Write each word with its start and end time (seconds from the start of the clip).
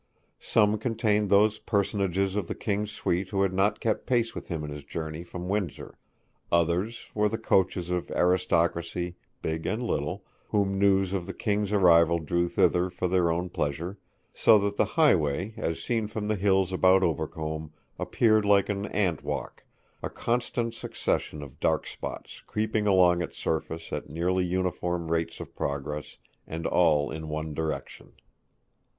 Some 0.39 0.79
contained 0.79 1.29
those 1.29 1.59
personages 1.59 2.35
of 2.35 2.47
the 2.47 2.55
King's 2.55 2.91
suite 2.91 3.29
who 3.29 3.43
had 3.43 3.53
not 3.53 3.79
kept 3.79 4.07
pace 4.07 4.33
with 4.33 4.47
him 4.47 4.63
in 4.63 4.71
his 4.71 4.83
journey 4.83 5.23
from 5.23 5.47
Windsor; 5.47 5.95
others 6.51 7.11
were 7.13 7.29
the 7.29 7.37
coaches 7.37 7.91
of 7.91 8.09
aristocracy, 8.09 9.15
big 9.43 9.67
and 9.67 9.83
little, 9.83 10.25
whom 10.47 10.79
news 10.79 11.13
of 11.13 11.27
the 11.27 11.35
King's 11.35 11.71
arrival 11.71 12.17
drew 12.17 12.49
thither 12.49 12.89
for 12.89 13.07
their 13.07 13.31
own 13.31 13.49
pleasure: 13.49 13.99
so 14.33 14.57
that 14.57 14.75
the 14.75 14.85
highway, 14.97 15.53
as 15.55 15.83
seen 15.83 16.07
from 16.07 16.27
the 16.27 16.35
hills 16.35 16.71
about 16.73 17.03
Overcombe, 17.03 17.71
appeared 17.99 18.43
like 18.43 18.69
an 18.69 18.87
ant 18.87 19.23
walk 19.23 19.65
a 20.01 20.09
constant 20.09 20.73
succession 20.73 21.43
of 21.43 21.59
dark 21.59 21.85
spots 21.85 22.41
creeping 22.47 22.87
along 22.87 23.21
its 23.21 23.37
surface 23.37 23.93
at 23.93 24.09
nearly 24.09 24.45
uniform 24.45 25.11
rates 25.11 25.39
of 25.39 25.55
progress, 25.55 26.17
and 26.47 26.65
all 26.65 27.11
in 27.11 27.29
one 27.29 27.53
direction. 27.53 28.13